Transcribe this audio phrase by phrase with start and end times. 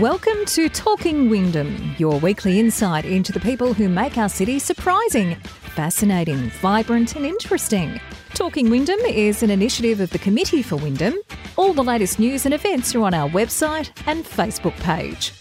[0.00, 5.36] Welcome to Talking Wyndham, your weekly insight into the people who make our city surprising,
[5.36, 8.00] fascinating, vibrant, and interesting.
[8.34, 11.14] Talking Wyndham is an initiative of the Committee for Wyndham.
[11.54, 15.32] All the latest news and events are on our website and Facebook page.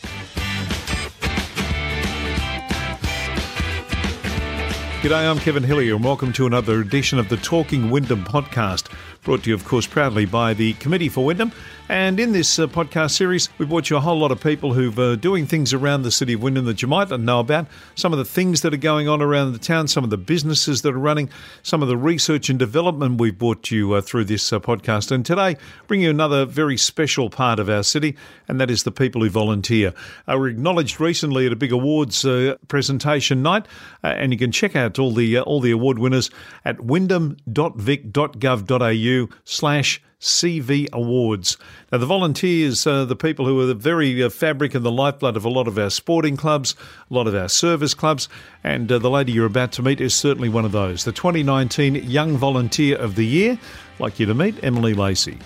[5.02, 8.90] G'day, I'm Kevin Hillier, and welcome to another edition of the Talking Wyndham podcast,
[9.24, 11.52] brought to you, of course, proudly by the Committee for Wyndham.
[11.90, 14.98] And in this uh, podcast series, we brought you a whole lot of people who've
[14.98, 17.68] uh, doing things around the city of Wyndham that you might not know about.
[17.96, 20.82] Some of the things that are going on around the town, some of the businesses
[20.82, 21.30] that are running,
[21.62, 25.12] some of the research and development we've brought you uh, through this uh, podcast.
[25.12, 28.16] And today, bring you another very special part of our city,
[28.48, 29.94] and that is the people who volunteer.
[30.28, 33.68] Uh, we were acknowledged recently at a big awards uh, presentation night,
[34.02, 36.30] and you can check out all the all the award winners
[36.66, 39.13] at wyndham.vic.gov.au
[39.44, 41.58] slash CV Awards.
[41.92, 45.36] Now, the volunteers are the people who are the very uh, fabric and the lifeblood
[45.36, 46.76] of a lot of our sporting clubs,
[47.12, 48.30] a lot of our service clubs,
[48.64, 51.04] and uh, the lady you're about to meet is certainly one of those.
[51.04, 53.60] The 2019 Young Volunteer of the Year.
[53.96, 55.38] I'd like you to meet Emily Lacey.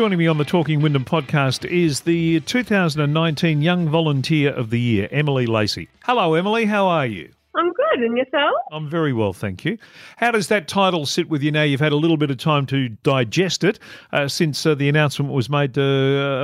[0.00, 5.06] Joining me on the Talking Wyndham podcast is the 2019 Young Volunteer of the Year,
[5.10, 5.90] Emily Lacey.
[6.04, 6.64] Hello, Emily.
[6.64, 7.30] How are you?
[7.54, 7.98] I'm good.
[7.98, 8.54] And yourself?
[8.72, 9.76] I'm very well, thank you.
[10.16, 11.64] How does that title sit with you now?
[11.64, 13.78] You've had a little bit of time to digest it
[14.10, 15.82] uh, since uh, the announcement was made uh,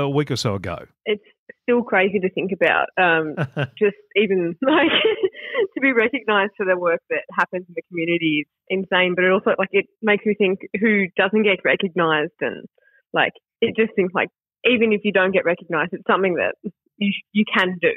[0.05, 0.85] a week or so ago.
[1.07, 1.25] It's
[1.63, 2.89] still crazy to think about.
[2.99, 3.37] Um,
[3.79, 4.93] just even like
[5.75, 9.15] to be recognised for the work that happens in the community is insane.
[9.17, 12.67] But it also like it makes me think who doesn't get recognised and
[13.15, 14.29] like it just seems like
[14.69, 16.55] even if you don't get recognised, it's something that
[16.99, 17.93] you you can do.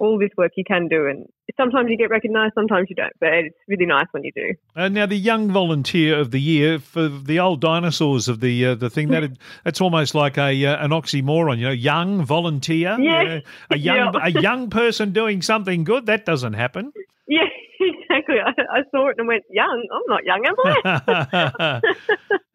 [0.00, 3.12] All this work you can do, and sometimes you get recognised, sometimes you don't.
[3.18, 4.54] But it's really nice when you do.
[4.76, 8.74] Uh, now, the young volunteer of the year for the old dinosaurs of the uh,
[8.76, 9.28] the thing that
[9.66, 11.58] it's almost like a uh, an oxymoron.
[11.58, 13.22] You know, young volunteer, yeah.
[13.22, 14.20] You know, a young Yeah.
[14.22, 16.06] a young person doing something good.
[16.06, 16.92] That doesn't happen.
[18.28, 18.64] Exactly.
[18.68, 19.88] I, I saw it and went, "Young?
[19.92, 21.80] I'm not young, am I?"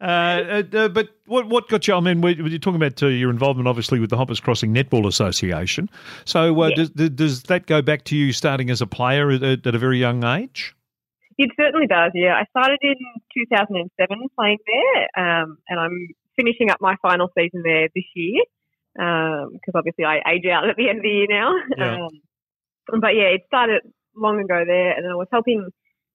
[0.00, 1.94] uh, uh, uh, but what what got you?
[1.94, 5.06] I mean, we- you're talking about uh, your involvement, obviously, with the Hoppers Crossing Netball
[5.06, 5.88] Association.
[6.24, 6.84] So, uh, Yeah.
[6.94, 9.98] does, does that go back to you starting as a player at, at a very
[9.98, 10.74] young age?
[11.36, 12.34] It certainly does, yeah.
[12.34, 12.94] I started in
[13.48, 15.08] 2007 playing there,
[15.42, 18.40] um, and I'm finishing up my final season there this year
[18.94, 21.54] because obviously I age out at the end of the year now.
[21.76, 22.06] Yeah.
[22.92, 23.80] Um, but yeah, it started
[24.16, 25.68] long ago there, and I was helping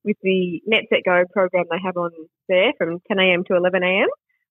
[0.04, 2.12] with the Net Set Go program they have on
[2.48, 3.44] there from 10 a.m.
[3.48, 4.08] to 11 a.m.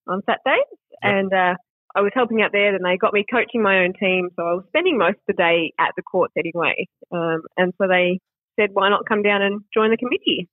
[0.07, 0.65] on Saturdays,
[1.03, 1.13] Yep.
[1.13, 1.55] and uh,
[1.95, 4.53] I was helping out there, and they got me coaching my own team, so I
[4.53, 8.19] was spending most of the day at the courts anyway, um, and so they
[8.59, 10.47] said, why not come down and join the committee?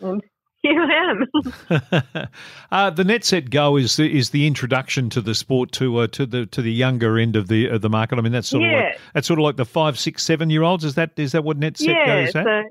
[0.00, 0.22] And
[0.62, 2.28] here I am.
[2.70, 6.06] uh, the net set go is the, is the introduction to the sport to uh,
[6.08, 8.18] to the to the younger end of the of the market.
[8.18, 10.62] I mean, that's sort of like that's sort of like the five, six, seven year
[10.62, 10.84] olds.
[10.84, 12.44] Is that is that what net set yeah, goes at?
[12.44, 12.62] so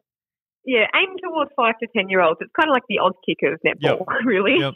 [0.65, 2.39] yeah, aim towards five to ten year olds.
[2.41, 4.59] It's kind of like the odd kick of netball, really.
[4.59, 4.73] Yep.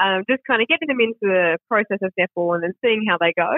[0.00, 3.16] um, just kind of getting them into the process of netball and then seeing how
[3.18, 3.50] they go,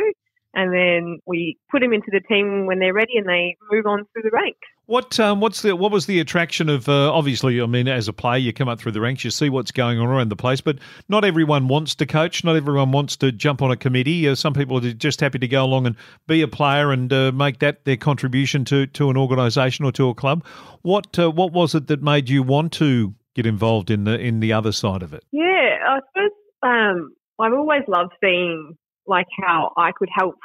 [0.54, 4.06] and then we put them into the team when they're ready and they move on
[4.12, 4.66] through the ranks.
[4.88, 8.12] What um, what's the what was the attraction of uh, obviously I mean as a
[8.14, 10.62] player you come up through the ranks you see what's going on around the place
[10.62, 10.78] but
[11.10, 14.26] not everyone wants to coach not everyone wants to jump on a committee.
[14.26, 15.94] Uh, some people are just happy to go along and
[16.26, 20.08] be a player and uh, make that their contribution to to an organisation or to
[20.08, 20.42] a club.
[20.80, 24.40] What uh, what was it that made you want to get involved in the in
[24.40, 25.22] the other side of it?
[25.32, 26.30] Yeah, I suppose
[26.62, 30.36] um, I've always loved seeing like how I could help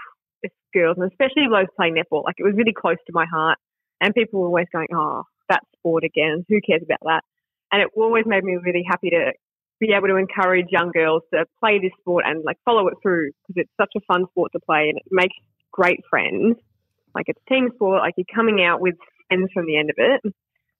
[0.73, 2.25] girls, and especially those playing netball.
[2.25, 3.57] Like it was really close to my heart,
[4.03, 6.45] and people were always going, "Oh, that sport again.
[6.49, 7.23] Who cares about that?"
[7.71, 9.31] And it always made me really happy to
[9.79, 13.31] be able to encourage young girls to play this sport and like follow it through
[13.47, 15.35] because it's such a fun sport to play and it makes
[15.71, 16.55] great friends.
[17.15, 18.01] Like it's team sport.
[18.01, 18.95] Like you're coming out with
[19.27, 20.21] friends from the end of it.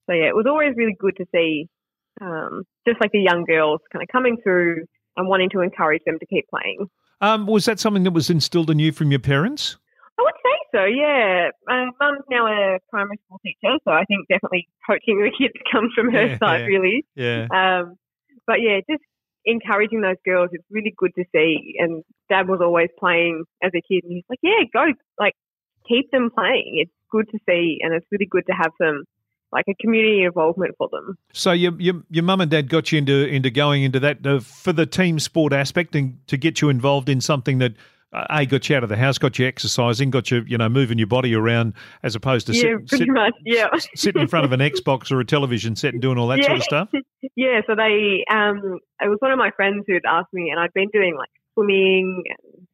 [0.06, 1.68] So yeah, it was always really good to see
[2.20, 4.84] um, just like the young girls kind of coming through
[5.16, 6.86] and wanting to encourage them to keep playing.
[7.20, 9.76] um, was that something that was instilled in you from your parents
[10.18, 11.50] I would say so, yeah.
[11.66, 15.92] My mum's now a primary school teacher, so I think definitely coaching the kids comes
[15.94, 16.66] from her Yeah, side, yeah.
[16.66, 17.04] really.
[17.14, 17.94] yeah Um,
[18.46, 19.02] but yeah, just
[19.44, 20.50] encouraging those girls.
[20.52, 21.74] It's really good to see.
[21.78, 24.84] And dad was always playing as a kid, and he's like, yeah, go,
[25.18, 25.34] like,
[25.88, 26.72] keep them playing.
[26.82, 29.04] It's good to see, and it's really good to have some,
[29.52, 31.16] like, a community involvement for them.
[31.32, 34.40] So your your your mum and dad got you into into going into that uh,
[34.40, 37.74] for the team sport aspect and to get you involved in something that
[38.14, 40.98] a got you out of the house, got you exercising, got you you know moving
[40.98, 43.34] your body around as opposed to yeah, sit, pretty sit- much.
[43.44, 43.68] Yeah.
[43.94, 46.46] sitting in front of an Xbox or a television set and doing all that yeah.
[46.46, 46.88] sort of stuff.
[47.36, 47.60] yeah.
[47.66, 50.72] So they, um, it was one of my friends who had asked me, and I'd
[50.72, 52.22] been doing like swimming.
[52.26, 52.66] And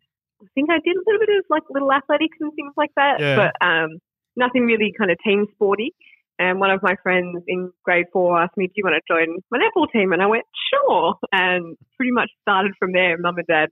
[0.43, 3.21] I think I did a little bit of like little athletics and things like that,
[3.21, 3.37] Yeah.
[3.37, 3.99] but um,
[4.37, 5.95] nothing really kind of team sporty.
[6.39, 9.37] And one of my friends in grade four asked me, "Do you want to join
[9.51, 13.19] my netball team?" And I went, "Sure." And pretty much started from there.
[13.19, 13.69] Mum and dad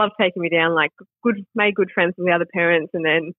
[0.00, 0.74] loved taking me down.
[0.74, 0.90] Like,
[1.22, 2.90] good, made good friends with the other parents.
[2.94, 3.32] And then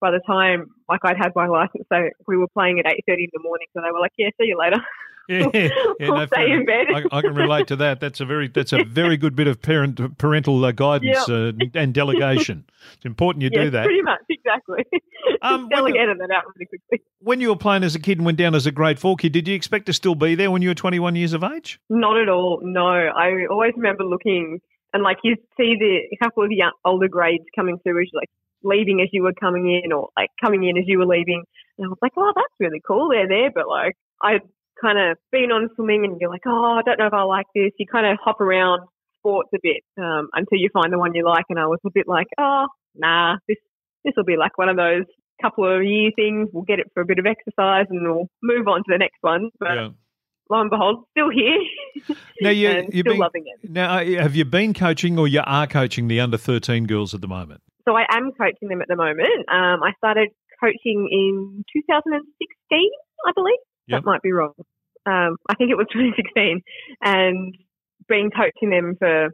[0.00, 3.24] by the time like I'd had my license, so we were playing at eight thirty
[3.24, 3.66] in the morning.
[3.74, 4.82] So they were like, "Yeah, see you later."
[5.30, 5.68] Yeah, yeah,
[6.00, 6.86] no, stay in bed.
[6.90, 8.00] I, I can relate to that.
[8.00, 11.92] That's a very that's a very good bit of parent parental uh, guidance uh, and
[11.92, 12.64] delegation.
[12.94, 13.84] It's important you yes, do that.
[13.84, 14.84] pretty much, exactly.
[15.42, 17.04] Um, Delegated that out really quickly.
[17.20, 19.32] When you were playing as a kid and went down as a grade four kid,
[19.32, 21.78] did you expect to still be there when you were 21 years of age?
[21.90, 22.60] Not at all.
[22.62, 24.60] No, I always remember looking
[24.92, 28.30] and like you see the a couple of young, older grades coming through as like
[28.62, 31.42] leaving as you were coming in, or like coming in as you were leaving,
[31.78, 33.08] and I was like, oh, that's really cool.
[33.10, 34.40] They're there, but like I
[34.80, 37.46] kind of been on swimming, and you're like, oh, I don't know if I like
[37.54, 37.72] this.
[37.78, 38.82] You kind of hop around
[39.20, 41.90] sports a bit um, until you find the one you like, and I was a
[41.92, 43.58] bit like, oh, nah, this
[44.04, 45.04] this will be like one of those
[45.40, 46.48] couple of year things.
[46.52, 49.18] We'll get it for a bit of exercise, and we'll move on to the next
[49.20, 49.50] one.
[49.58, 49.88] But Yeah.
[50.50, 51.58] Lo and behold, still here.
[52.40, 53.70] Now you and you've still been loving it.
[53.70, 57.20] now uh, have you been coaching or you are coaching the under 13 girls at
[57.20, 57.60] the moment?
[57.86, 59.48] So I am coaching them at the moment.
[59.50, 60.28] Um, I started
[60.62, 62.90] coaching in 2016,
[63.26, 63.58] I believe.
[63.88, 64.02] Yep.
[64.02, 64.52] That might be wrong.
[65.06, 66.62] Um, I think it was 2016,
[67.02, 67.54] and
[68.08, 69.30] been coaching them for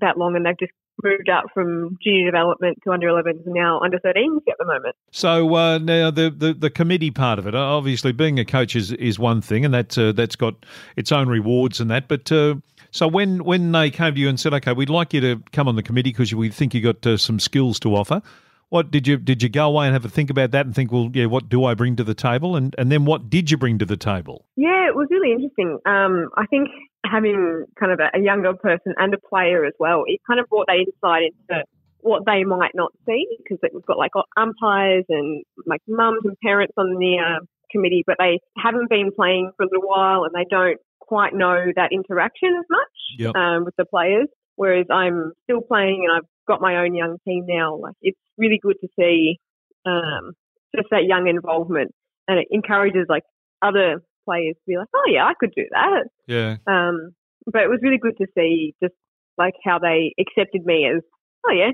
[0.00, 0.72] that long, and they've just
[1.02, 4.96] moved up from junior development to under 11s and now under 13s at the moment.
[5.10, 8.76] So uh, now the, the the committee part of it, uh, obviously being a coach
[8.76, 10.54] is, is one thing, and that uh, that's got
[10.96, 12.08] its own rewards and that.
[12.08, 12.56] But uh,
[12.90, 15.68] so when when they came to you and said, okay, we'd like you to come
[15.68, 18.22] on the committee because we think you got uh, some skills to offer.
[18.70, 20.92] What did you did you go away and have a think about that and think,
[20.92, 23.56] well, yeah, what do I bring to the table, and and then what did you
[23.56, 24.44] bring to the table?
[24.56, 25.78] Yeah, it was really interesting.
[25.86, 26.68] Um, I think
[27.04, 30.48] having kind of a, a younger person and a player as well, it kind of
[30.48, 31.64] brought that insight into
[32.00, 36.72] what they might not see because we've got like umpires and like mums and parents
[36.76, 40.46] on the uh, committee, but they haven't been playing for a little while and they
[40.50, 42.88] don't quite know that interaction as much
[43.18, 43.34] Yep.
[43.34, 44.28] um, with the players.
[44.56, 47.76] Whereas I'm still playing and I've got my own young team now.
[47.76, 49.38] Like it's really good to see
[49.86, 50.32] um,
[50.76, 51.92] just that young involvement,
[52.28, 53.22] and it encourages like
[53.62, 56.04] other players to be like, oh yeah, I could do that.
[56.26, 57.12] Yeah, Um,
[57.46, 58.94] but it was really good to see just
[59.38, 61.02] like how they accepted me as,
[61.46, 61.70] oh yeah,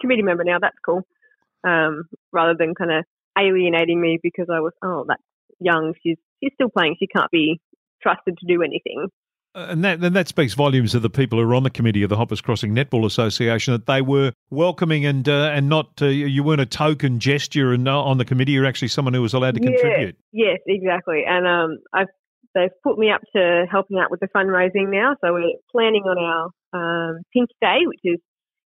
[0.00, 0.58] committee member now.
[0.60, 1.02] That's cool.
[1.64, 3.04] Um, rather than kind of
[3.38, 5.22] alienating me because I was, oh, that's
[5.60, 5.94] young.
[6.02, 6.96] She's she's still playing.
[6.98, 7.60] She can't be
[8.02, 9.08] trusted to do anything.
[9.54, 12.02] Uh, and that and that speaks volumes of the people who are on the committee
[12.02, 16.06] of the Hoppers Crossing Netball Association that they were welcoming and uh, and not uh,
[16.06, 18.52] you weren't a token gesture and uh, on the committee.
[18.52, 20.16] You're actually someone who was allowed to contribute.
[20.32, 21.24] Yes, exactly.
[21.26, 22.08] And um, I've
[22.54, 25.16] they've put me up to helping out with the fundraising now.
[25.22, 28.20] So we're planning on our um, Pink Day, which is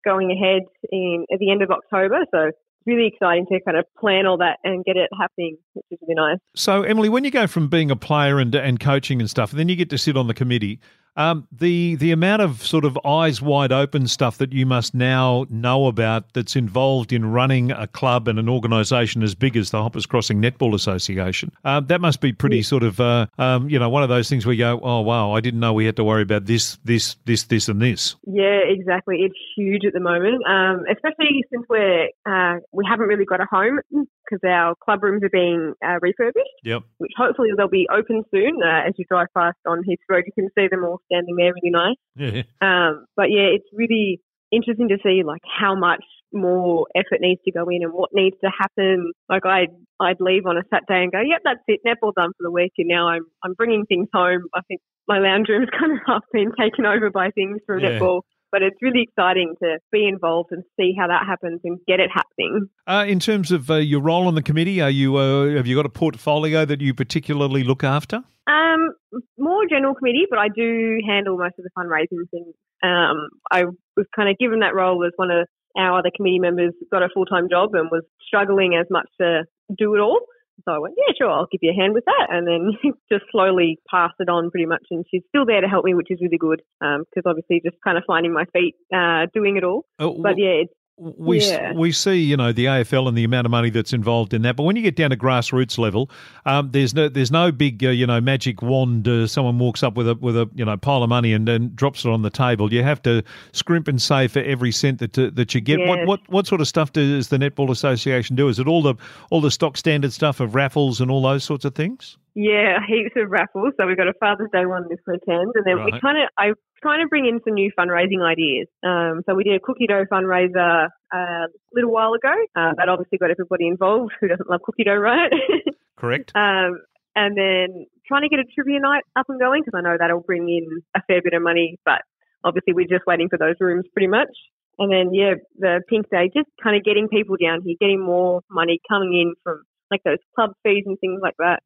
[0.04, 2.20] going ahead in at the end of October.
[2.32, 2.52] So
[2.86, 6.14] really exciting to kind of plan all that and get it happening, which is really
[6.14, 6.38] nice.
[6.54, 9.58] So, Emily, when you go from being a player and and coaching and stuff, and
[9.58, 10.80] then you get to sit on the committee,
[11.16, 15.46] um, the the amount of sort of eyes wide open stuff that you must now
[15.50, 19.82] know about that's involved in running a club and an organisation as big as the
[19.82, 23.88] Hoppers Crossing Netball Association, uh, that must be pretty sort of uh, um, you know
[23.88, 26.04] one of those things where you go, oh wow, I didn't know we had to
[26.04, 28.16] worry about this, this, this, this, and this.
[28.26, 29.18] Yeah, exactly.
[29.20, 33.46] It's huge at the moment, um, especially since we're uh, we haven't really got a
[33.50, 36.46] home because our club rooms are being uh, refurbished.
[36.64, 36.82] Yep.
[36.98, 38.60] which hopefully they'll be open soon.
[38.62, 41.52] Uh, as you drive past on Heath Road, you can see them all standing there,
[41.54, 41.96] really nice.
[42.16, 42.42] Yeah.
[42.60, 44.20] Um, but yeah, it's really
[44.52, 46.02] interesting to see like how much
[46.32, 49.12] more effort needs to go in and what needs to happen.
[49.28, 52.42] Like I'd I'd leave on a Saturday and go, yep, that's it, netball done for
[52.42, 54.44] the week, and now I'm I'm bringing things home.
[54.54, 57.98] I think my lounge room's kind of half been taken over by things from Yeah.
[57.98, 58.22] netball.
[58.52, 62.10] But it's really exciting to be involved and see how that happens and get it
[62.12, 62.68] happening.
[62.86, 65.76] Uh, in terms of uh, your role on the committee, are you uh, have you
[65.76, 68.24] got a portfolio that you particularly look after?
[68.46, 68.90] Um,
[69.38, 72.54] more general committee, but I do handle most of the fundraising things.
[72.82, 73.64] Um, I
[73.96, 77.08] was kind of given that role as one of our other committee members got a
[77.12, 79.44] full time job and was struggling as much to
[79.78, 80.20] do it all.
[80.64, 82.72] So I went, yeah, sure, I'll give you a hand with that, and then
[83.12, 84.84] just slowly pass it on pretty much.
[84.90, 87.98] And she's still there to help me, which is really good because obviously just kind
[87.98, 89.84] of finding my feet, uh, doing it all.
[90.18, 91.72] Uh, But yeah, it's we Yeah.
[91.72, 94.54] we see you know the AFL and the amount of money that's involved in that,
[94.56, 96.10] but when you get down to grassroots level,
[96.44, 99.08] um, there's no there's no big uh, you know magic wand.
[99.08, 101.72] Uh, someone walks up with a with a you know pile of money and then
[101.74, 102.72] drops it on the table.
[102.72, 105.78] You have to scrimp and save for every cent that uh, that you get.
[105.80, 106.06] What Yes.
[106.08, 108.48] what what sort of stuff does the Netball Association do?
[108.48, 108.94] Is it all the
[109.30, 112.18] all the stock standard stuff of raffles and all those sorts of things?
[112.34, 113.74] Yeah, heaps of raffles.
[113.78, 116.00] So we've got a Father's Day one this weekend, and then we Right.
[116.00, 118.66] kind of I trying to bring in some new fundraising ideas.
[118.82, 122.32] Um, so we did a cookie dough fundraiser uh, a little while ago.
[122.56, 124.12] Uh, that obviously got everybody involved.
[124.20, 125.30] Who doesn't love cookie dough, right?
[125.96, 126.32] Correct.
[126.34, 126.80] um,
[127.16, 130.20] and then trying to get a trivia night up and going because I know that'll
[130.20, 131.76] bring in a fair bit of money.
[131.84, 132.02] But
[132.44, 134.30] obviously, we're just waiting for those rooms pretty much.
[134.78, 138.40] And then yeah, the Pink Day, just kind of getting people down here, getting more
[138.50, 141.60] money coming in from like those club fees and things like that,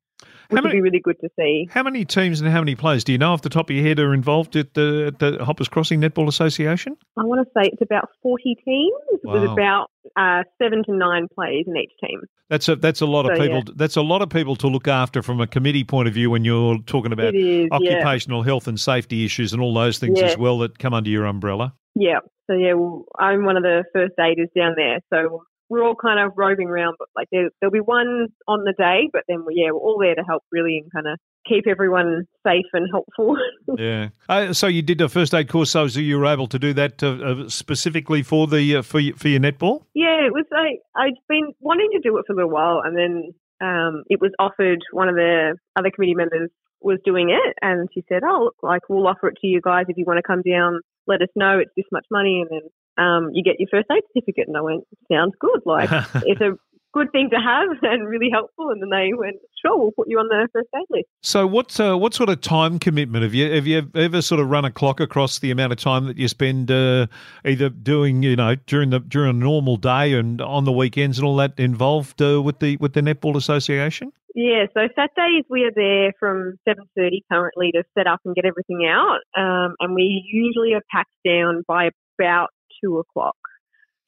[0.49, 1.69] Which would many- be really good to see.
[1.71, 3.85] How many teams and how many players do you know off the top of your
[3.85, 6.97] head are involved at the, at the Hoppers Crossing Netball Association?
[7.19, 8.93] I want to say it's about 40 teams
[9.25, 9.87] with about
[10.17, 12.21] uh, seven to nine players in each team.
[12.51, 13.63] That's a that's a lot of people.
[13.67, 13.73] yeah.
[13.75, 16.45] That's a lot of people to look after from a committee point of view when
[16.45, 17.97] you're talking about is, yeah.
[17.97, 20.27] occupational health and safety issues and all those things Yeah.
[20.27, 21.75] as well that come under your umbrella.
[21.95, 22.19] Yeah.
[22.51, 24.99] So yeah, well, I'm one of the first aiders down there.
[25.13, 25.45] So
[25.75, 29.09] we're all kind of roving around, but like there, there'll be one on the day,
[29.13, 32.27] but then we, yeah, we're all there to help really and kind of keep everyone
[32.47, 33.37] safe and helpful.
[33.77, 34.11] Yeah.
[34.29, 37.03] Uh, so you did a first aid course, so you were able to do that
[37.03, 39.83] uh, uh, specifically for the uh, for your, for your netball.
[39.95, 42.97] yeah, it was like I'd been wanting to do it for a little while, and
[42.97, 44.81] then um, it was offered.
[44.93, 46.51] One of the other committee members
[46.81, 49.87] was doing it, and she said, "Oh, look, like we'll offer it to you guys
[49.89, 50.81] if you want to come down.
[51.07, 51.59] Let us know.
[51.59, 54.61] It's this much money, and then um, you get your first aid certificate." And I
[54.61, 55.61] went, "Sounds good.
[55.65, 55.91] Like
[56.27, 56.57] it's a
[56.93, 60.19] good thing to have and really helpful." And then they went, "Sure, we'll put you
[60.19, 63.53] on the first aid list." so what uh, what sort of time commitment have you
[63.53, 66.29] have you ever sort of run a clock across the amount of time that you
[66.29, 67.07] spend uh,
[67.45, 71.27] either doing you know during the during a normal day and on the weekends and
[71.27, 74.13] all that involved uh, with the with the netball association?
[74.35, 78.85] Yeah, so Saturdays we are there from 7.30 currently to set up and get everything
[78.85, 79.21] out.
[79.37, 82.49] Um, and we usually are packed down by about
[82.83, 83.37] 2 o'clock.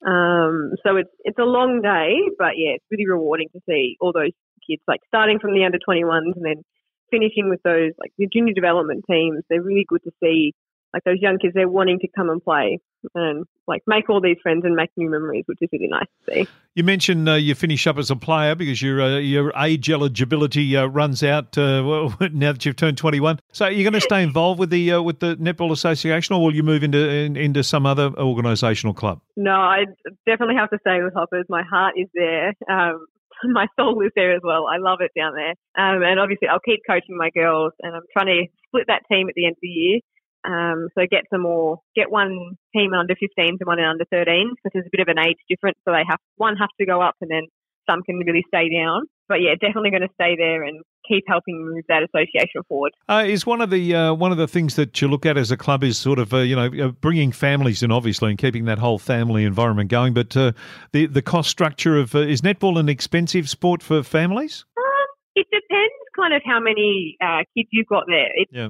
[0.05, 4.13] Um, so it's, it's a long day, but yeah, it's really rewarding to see all
[4.13, 4.33] those
[4.67, 6.63] kids, like starting from the under 21s and then
[7.09, 9.43] finishing with those, like the junior development teams.
[9.49, 10.53] They're really good to see,
[10.93, 12.79] like those young kids, they're wanting to come and play
[13.15, 16.33] and like make all these friends and make new memories, which is really nice to
[16.33, 16.47] see.
[16.75, 20.75] You mentioned uh, you finish up as a player because your uh, your age eligibility
[20.75, 23.39] uh, runs out uh, well, now that you've turned twenty one.
[23.51, 26.41] So are you're going to stay involved with the uh, with the netball association, or
[26.41, 29.21] will you move into in, into some other organisational club?
[29.35, 29.85] No, I
[30.25, 31.45] definitely have to stay with Hoppers.
[31.49, 32.53] My heart is there.
[32.69, 33.05] Um,
[33.43, 34.65] my soul is there as well.
[34.67, 35.53] I love it down there.
[35.77, 39.29] Um, and obviously, I'll keep coaching my girls, and I'm trying to split that team
[39.29, 39.99] at the end of the year.
[40.45, 44.71] Um, so get some more, get one team under 15s and one under 13s because
[44.73, 45.77] there's a bit of an age difference.
[45.85, 47.47] So they have one have to go up, and then
[47.89, 49.03] some can really stay down.
[49.27, 52.93] But yeah, definitely going to stay there and keep helping move that association forward.
[53.09, 55.51] Uh, is one of the uh, one of the things that you look at as
[55.51, 58.65] a club is sort of uh, you know uh, bringing families in, obviously, and keeping
[58.65, 60.13] that whole family environment going.
[60.13, 60.53] But uh,
[60.91, 64.65] the the cost structure of uh, is netball an expensive sport for families?
[64.77, 68.29] Um, it depends kind of how many uh, kids you've got there.
[68.35, 68.69] It's Yeah.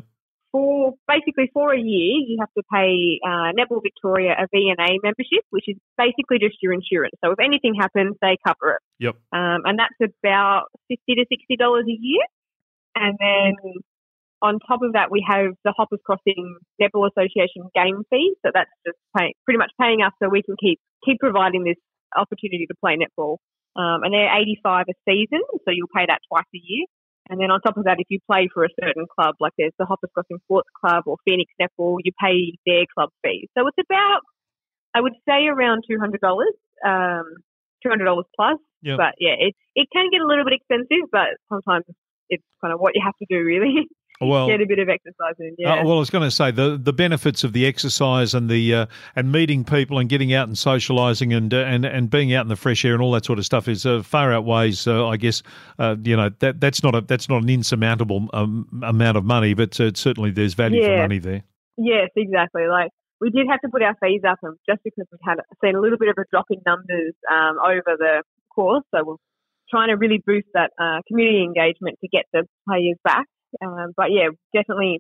[0.52, 5.44] For basically for a year, you have to pay uh, Netball Victoria a VNA membership,
[5.50, 7.14] which is basically just your insurance.
[7.24, 9.16] So if anything happens, they cover it, Yep.
[9.34, 12.24] um, and that's about fifty to sixty dollars a year.
[12.96, 13.54] And then
[14.42, 18.34] on top of that, we have the Hoppers Crossing Netball Association game fee.
[18.46, 21.78] So that's just pay, pretty much paying us so we can keep keep providing this
[22.16, 23.38] opportunity to play netball.
[23.76, 26.86] Um, and they're eighty five a season, so you'll pay that twice a year.
[27.30, 29.74] And then on top of that, if you play for a certain club, like there's
[29.78, 33.48] the Hoppers Crossing Sports Club or Phoenix Netball, you pay their club fees.
[33.58, 34.22] So it's about,
[34.96, 36.54] I would say, around two hundred dollars,
[36.86, 37.26] um,
[37.84, 38.58] two hundred dollars plus.
[38.82, 38.98] Yep.
[38.98, 41.86] But yeah, it it can get a little bit expensive, but sometimes
[42.30, 43.88] it's kind of what you have to do, really.
[44.20, 45.56] Well, get a bit of exercise in.
[45.60, 45.76] Yeah.
[45.76, 48.74] Uh, well, I was going to say the the benefits of the exercise and the
[48.74, 52.42] uh, and meeting people and getting out and socialising and uh, and and being out
[52.42, 55.08] in the fresh air and all that sort of stuff is uh, far outweighs, uh,
[55.08, 55.44] I guess,
[55.78, 59.54] uh, you know that that's not a that's not an insurmountable um, amount of money,
[59.54, 61.44] but uh, certainly there's value for money there.
[61.78, 62.64] Yes, exactly.
[62.68, 62.90] Like
[63.22, 65.80] we did have to put our fees up, and just because we had seen a
[65.80, 69.16] little bit of a drop in numbers um, over the course, so we're
[69.70, 73.26] trying to really boost that uh, community engagement to get the players back.
[73.62, 75.00] Um, but yeah, definitely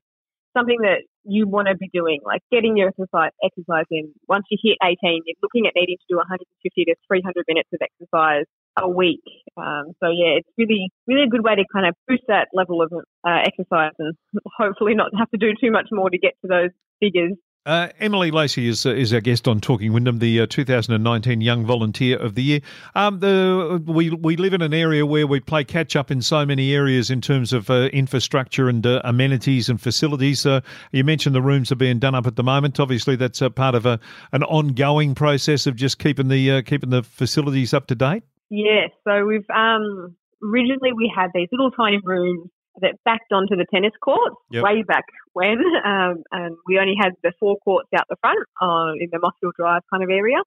[0.56, 4.14] something that you want to be doing, like getting your exercise exercise in.
[4.28, 7.80] Once you hit 18, you're looking at needing to do 150 to 300 minutes of
[7.82, 8.46] exercise
[8.80, 9.24] a week.
[9.58, 12.82] Um, so yeah, it's really, really a good way to kind of boost that level
[12.82, 14.16] of uh, exercise and
[14.58, 17.34] hopefully not have to do too much more to get to those figures.
[17.68, 21.66] Uh, Emily Lacey is uh, is our guest on Talking Wyndham, the uh, 2019 Young
[21.66, 22.60] Volunteer of the Year.
[22.96, 26.46] Um, the, we we live in an area where we play catch up in so
[26.46, 30.46] many areas in terms of uh, infrastructure and uh, amenities and facilities.
[30.46, 30.62] Uh,
[30.94, 32.80] you mentioned the rooms are being done up at the moment.
[32.80, 34.00] Obviously, that's part of a
[34.32, 38.24] an ongoing process of just keeping the keeping the facilities up to date.
[38.50, 42.50] Yeah, so we've um, originally we had these little tiny rooms
[42.82, 44.64] that backed onto the tennis courts yep.
[44.64, 48.94] way back when, um, and we only had the four courts out the front uh,
[49.00, 50.38] in the Mossfiel Drive kind of area,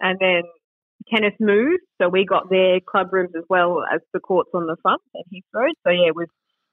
[0.00, 0.42] and then
[1.12, 4.76] tennis moved, so we got their club rooms as well as the courts on the
[4.82, 5.72] front at Heath Road.
[5.84, 6.28] So yeah, we've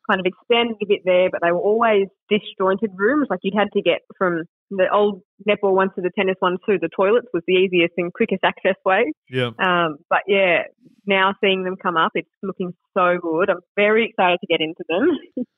[0.10, 3.28] kind of expanded a bit there, but they were always disjointed rooms.
[3.30, 6.78] Like you'd had to get from the old netball one to the tennis one to
[6.80, 9.12] the toilets was the easiest and quickest access way.
[9.30, 9.52] Yeah.
[9.60, 10.64] Um, but yeah,
[11.06, 13.50] now seeing them come up, it's looking so good.
[13.50, 15.46] I'm very excited to get into them.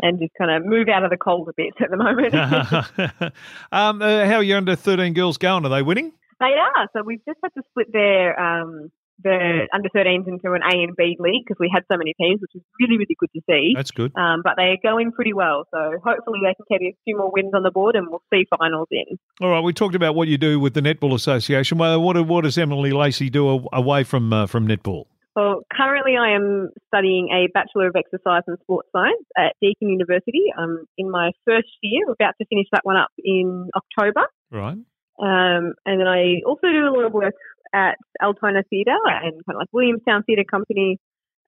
[0.00, 2.34] and just kind of move out of the cold a bit at the moment.
[3.72, 5.64] um, uh, how are your under 13 girls going?
[5.64, 6.12] Are they winning?
[6.40, 6.88] They are.
[6.92, 8.90] So we've just had to split their um,
[9.22, 12.40] the under 13s into an A and B league because we had so many teams,
[12.40, 13.72] which is really, really good to see.
[13.74, 14.12] That's good.
[14.16, 15.64] Um, but they are going pretty well.
[15.72, 18.46] So hopefully they can carry a few more wins on the board and we'll see
[18.58, 19.18] finals in.
[19.40, 19.60] All right.
[19.62, 21.78] We talked about what you do with the Netball Association.
[21.78, 25.04] Well, what, what does Emily Lacey do away from, uh, from netball?
[25.34, 30.46] Well, currently I am studying a Bachelor of Exercise and Sports Science at Deakin University.
[30.56, 34.28] I'm in my first year, about to finish that one up in October.
[34.50, 34.78] Right.
[35.18, 37.34] Um, and then I also do a lot of work
[37.74, 40.98] at Altona Theatre and kind of like Williamstown Theatre Company,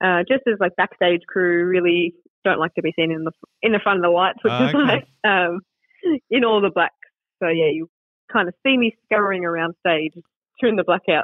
[0.03, 1.65] uh, just as like backstage crew.
[1.65, 3.33] Really don't like to be seen in the
[3.63, 5.61] in the front of the lights, which is like um,
[6.31, 6.95] in all the blacks.
[7.43, 7.89] So yeah, you
[8.33, 10.13] kind of see me scurrying around stage
[10.61, 11.23] during the blackouts.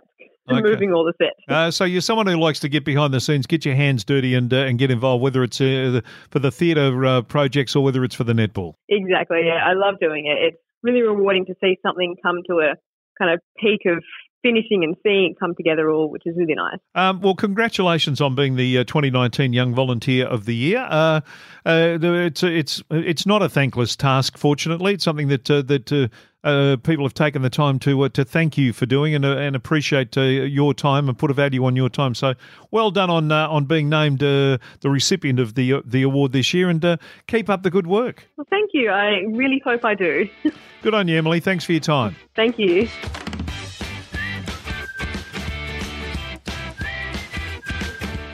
[0.50, 0.60] Okay.
[0.60, 1.40] Moving all the sets.
[1.48, 4.34] Uh, so you're someone who likes to get behind the scenes, get your hands dirty,
[4.34, 8.04] and uh, and get involved, whether it's uh, for the theatre uh, projects or whether
[8.04, 8.74] it's for the netball.
[8.90, 9.40] Exactly.
[9.46, 10.52] Yeah, I love doing it.
[10.52, 12.74] It's really rewarding to see something come to a
[13.18, 14.04] kind of peak of
[14.44, 16.78] finishing and seeing it come together all, which is really nice.
[16.94, 20.86] Um, well, congratulations on being the uh, 2019 Young Volunteer of the Year.
[20.88, 21.20] Uh,
[21.66, 24.36] uh, it's it's it's not a thankless task.
[24.36, 25.90] Fortunately, it's something that uh, that.
[25.90, 26.08] Uh,
[26.44, 30.14] uh, people have taken the time to to thank you for doing and and appreciate
[30.14, 32.14] your time and put a value on your time.
[32.14, 32.34] So
[32.70, 36.98] well done on on being named the recipient of the the award this year, and
[37.28, 38.28] keep up the good work.
[38.36, 38.90] Well, thank you.
[38.90, 40.28] I really hope I do.
[40.82, 41.40] good on you, Emily.
[41.40, 42.14] Thanks for your time.
[42.36, 42.90] Thank you.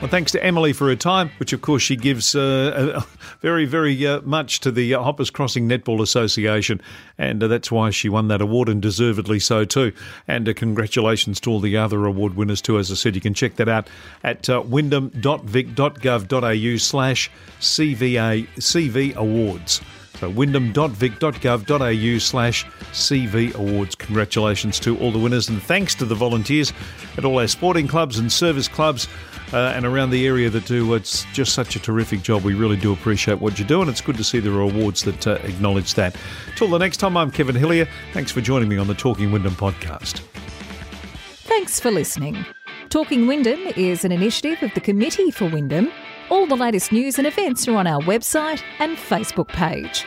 [0.01, 3.03] Well, thanks to Emily for her time, which of course she gives uh,
[3.41, 6.81] very, very uh, much to the Hoppers Crossing Netball Association,
[7.19, 9.93] and uh, that's why she won that award, and deservedly so too.
[10.27, 12.79] And uh, congratulations to all the other award winners too.
[12.79, 13.91] As I said, you can check that out
[14.23, 19.81] at uh, wyndham.vic.gov.au slash CVA CV Awards.
[20.21, 23.95] So wyndham.vic.gov.au slash CV Awards.
[23.95, 26.71] Congratulations to all the winners and thanks to the volunteers
[27.17, 29.07] at all our sporting clubs and service clubs
[29.51, 32.43] uh, and around the area that do it's just such a terrific job.
[32.43, 35.01] We really do appreciate what you do and it's good to see there are awards
[35.05, 36.15] that uh, acknowledge that.
[36.55, 37.87] Till the next time, I'm Kevin Hillier.
[38.13, 40.19] Thanks for joining me on the Talking Wyndham podcast.
[41.47, 42.45] Thanks for listening.
[42.89, 45.91] Talking Wyndham is an initiative of the Committee for Wyndham
[46.31, 50.05] all the latest news and events are on our website and Facebook page.